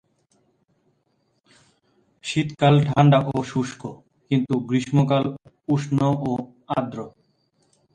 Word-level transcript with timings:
শীতকাল 2.23 2.75
ঠাণ্ডা 2.87 3.19
ও 3.31 3.35
শুষ্ক, 3.43 3.81
কিন্তু 4.31 4.53
গ্রীষ্মকাল 4.69 5.25
উষ্ণ 5.67 5.97
ও 6.21 6.31
আর্দ্র। 6.77 6.99